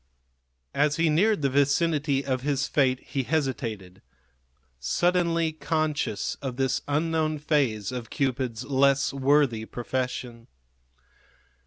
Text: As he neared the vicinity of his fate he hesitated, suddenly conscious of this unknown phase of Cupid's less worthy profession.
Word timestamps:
As 0.73 0.95
he 0.95 1.11
neared 1.11 1.43
the 1.43 1.49
vicinity 1.51 2.25
of 2.25 2.41
his 2.41 2.67
fate 2.67 3.01
he 3.01 3.21
hesitated, 3.21 4.01
suddenly 4.79 5.51
conscious 5.51 6.33
of 6.41 6.57
this 6.57 6.81
unknown 6.87 7.37
phase 7.37 7.91
of 7.91 8.09
Cupid's 8.09 8.63
less 8.65 9.13
worthy 9.13 9.63
profession. 9.65 10.47